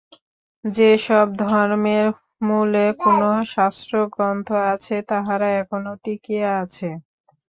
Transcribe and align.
যে-সব 0.65 1.27
ধর্মের 1.43 2.05
মূলে 2.47 2.85
কোন 3.01 3.21
শাস্ত্রগ্রন্থ 3.53 4.47
আছে, 4.71 4.95
তাহারা 5.09 5.47
এখনও 5.61 5.93
টিকিয়া 6.03 6.49
আছে। 6.63 6.89